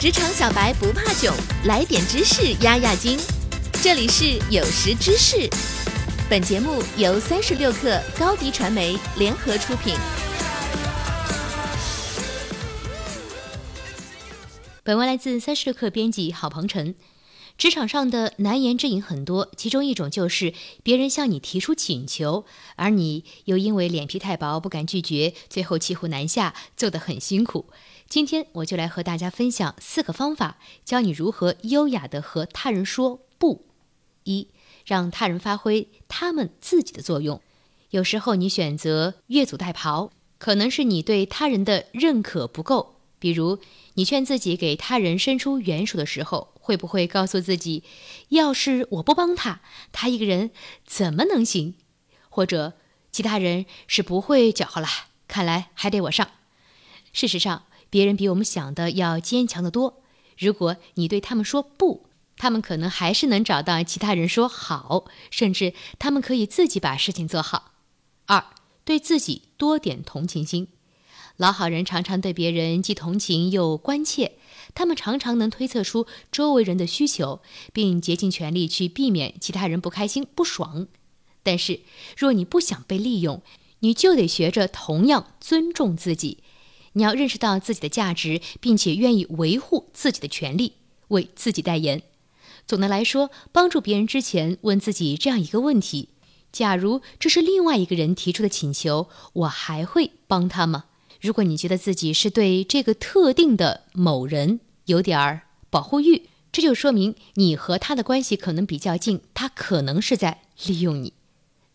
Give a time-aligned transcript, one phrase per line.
[0.00, 1.34] 职场小白不怕囧，
[1.64, 3.18] 来点知识压压惊。
[3.82, 5.50] 这里是有识知识，
[6.30, 9.96] 本节目由三十六克高低传媒联合出品。
[14.84, 16.94] 本文来自三十六克编辑郝鹏程。
[17.58, 20.54] 职场上的难言之隐很多，其中一种就是
[20.84, 22.46] 别人向你提出请求，
[22.76, 27.66] 而你又因为脸皮太薄不敢拒绝，最后骑虎难下，做得很辛苦。
[28.08, 33.66] 今天我就来和大家分享四个方法，教你如何优雅的和他人说不。
[34.22, 34.46] 一，
[34.86, 37.42] 让他人发挥他们自己的作用。
[37.90, 42.94] 有时候你选择越俎代庖，可能是你对他人的认可不够。
[43.18, 43.58] 比如，
[43.94, 46.54] 你劝自己给他人伸出援手的时候。
[46.68, 47.82] 会不会告诉自己，
[48.28, 50.50] 要是我不帮他，他一个人
[50.84, 51.72] 怎么能行？
[52.28, 52.74] 或者
[53.10, 54.86] 其他人是不会搅和了，
[55.26, 56.28] 看来还得我上。
[57.14, 60.02] 事实上，别人比我们想的要坚强得多。
[60.36, 67.72] 如果你对他们说不，他们可能还是能找到其他人说好，甚至他们可以自己把事情做好。
[68.26, 68.44] 二，
[68.84, 70.68] 对自己多点同情心。
[71.38, 74.32] 老好人常常对别人既同情又关切，
[74.74, 77.40] 他们常常能推测出周围人的需求，
[77.72, 80.88] 并竭尽全力去避免其他人不开心、不爽。
[81.42, 81.80] 但是，
[82.16, 83.42] 若你不想被利用，
[83.80, 86.38] 你就得学着同样尊重自己。
[86.94, 90.72] 你要认识到自己的价值，并且愿意维护自己的权利，
[91.08, 92.02] 为自己代言。
[92.66, 96.08] 总的来说，帮助别人之前，问自己这样一个问题：
[96.50, 100.86] 假如这是另外一个人提出的请求，我还会帮他吗？
[101.20, 111.12] 如果你觉得自己是对这个特定的某人有点儿保护欲，这就说明你和他的关系可能比较近，他可能是在利用你。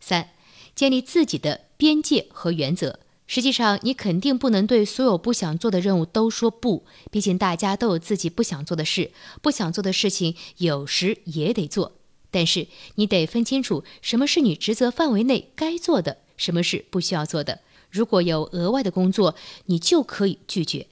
[0.00, 0.30] 三，
[0.74, 3.00] 建立自己的边界和原则。
[3.26, 11.92] 实际上，你肯定不能对所有不想做的任务都说不，毕竟大家都有自己不想做的事，不想做的事情有时也得做。
[12.30, 12.66] 但是
[12.96, 17.60] 你得分清楚什么是你职责范围内该做的，什么是不需要做的。
[17.92, 19.36] 如果有额外的工作，
[19.66, 20.86] 你就可以拒绝。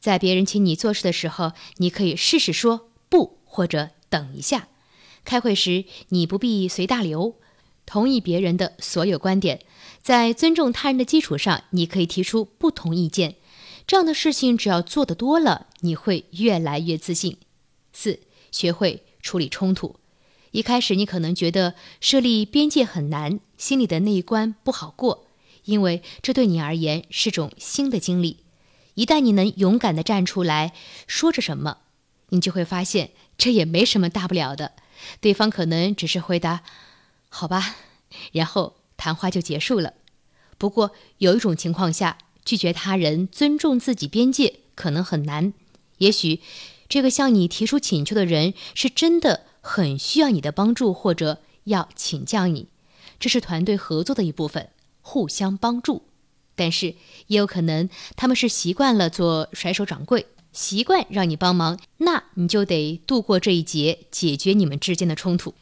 [0.00, 4.68] 在别人请你做事的时候，你可以试试说不，或者等一下。
[5.22, 7.36] 开会时，你不必随大流，
[7.84, 9.60] 同意别人的所有观点。
[10.00, 13.36] 在尊重他人的基础上，你可以提出不同意见。
[13.86, 17.36] 这样的事情，只要做得多了，你会越来越自信。
[17.92, 19.96] 四，学会处理冲突。
[20.52, 25.25] 一开始，你可能觉得设立边界很难，心里的那一关不好过。
[25.66, 28.38] 因为这对你而言是种新的经历，
[28.94, 30.72] 一旦你能勇敢地站出来
[31.06, 31.78] 说着什么，
[32.30, 34.72] 你就会发现这也没什么大不了的。
[35.20, 36.62] 对方可能只是回答
[37.28, 37.76] “好吧”，
[38.32, 39.92] 然后谈话就结束了。
[40.56, 45.52] 不过有一种情况下，拒绝他人尊重自己边界可能很难。
[45.98, 46.40] 也许
[46.88, 52.68] 这个向你提出请求的人是真的很需要你的帮助，或者要请教你，
[53.18, 54.70] 这是团队合作的一部分。
[55.08, 56.02] 互相帮助，
[56.56, 56.96] 但是
[57.28, 65.54] 也有可能他们是习惯了做甩手掌柜，习惯让你帮忙，那你就得度过这一劫，解决你们之间的冲突。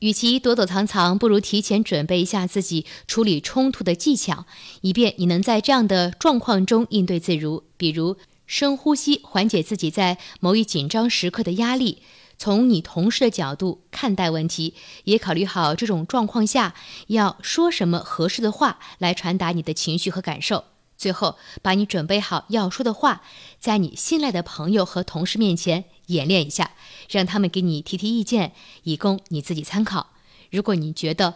[0.00, 4.46] 与其躲躲藏藏，不如提前准备一下自己处理冲突的技巧，
[4.80, 7.62] 以便你能在这样的状况中应对自如。
[7.76, 8.16] 比如
[8.48, 12.02] 深呼吸，缓解自己在某一紧张时刻的压力。
[12.38, 16.74] 从你同事的角度看待问题，也考虑好这种状况下
[17.08, 20.64] 要说什么合适的话来传达你的情绪和感受。
[20.96, 23.22] 最后，把你准备好要说的话，
[23.60, 26.72] 在你信赖的朋友和同事面前演练一下，
[27.10, 28.52] 让他们给你提提意见，
[28.84, 30.10] 以供你自己参考。
[30.50, 31.34] 如果你觉得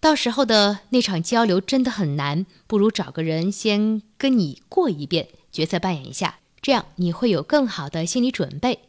[0.00, 8.80] 到时候的那场交流真的很难，不如找个人先跟你过一遍，角色扮演一下，这样你会有更好的心理准备。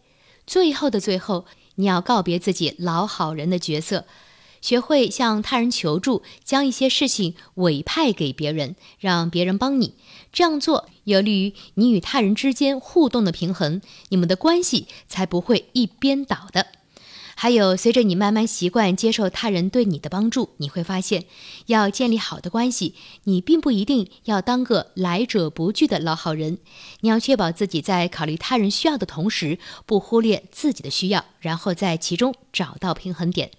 [0.48, 1.46] 最后的最后，
[1.76, 4.06] 你要告别自己老好人的角色，
[4.62, 9.94] 学会向他人求助，将一些事情委派给别人，让别人帮你。
[10.34, 13.80] 这样做有利于你与他人之间互动的平衡，
[14.10, 16.68] 你们的关系才不会一边倒的。
[17.38, 21.26] 还有，随着你慢慢习惯接受他人对你的帮助，你会发现，
[21.66, 22.96] 要建立好的关系，
[23.26, 26.60] 你并不一定要当个来者不拒的老好人。
[27.02, 33.52] 你要确保自己在考虑他人需要的同时，不忽略自己的需要，然后在其中找到平衡点。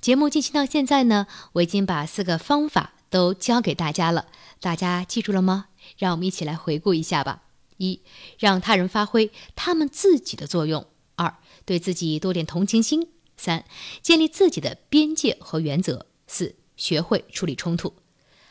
[0.00, 4.26] 节目进行到现在呢，我已经把四个方法都教给大家了，
[4.60, 5.66] 大家记住了吗？
[5.98, 7.42] 让我们一起来回顾一下吧。
[7.78, 8.00] 一，
[8.38, 10.86] 让他人发挥他们自己的作用。
[11.18, 11.34] 二，
[11.66, 13.02] 对自己多点同情心；
[13.36, 13.64] 三，
[14.00, 17.92] 建立自己的边界和原则；四，学会处理冲突。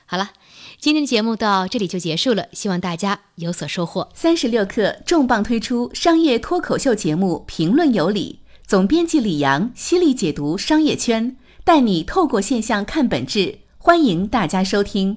[0.06, 0.32] 好了，
[0.80, 4.10] 今天的节目到这里就结束了，希望大家有所收获。
[4.14, 15.16] 三十六课重磅推出商业脱口秀节目《评论有理》，总编辑李阳犀利解读商业圈，带你透过现象看本质，欢迎大家收听。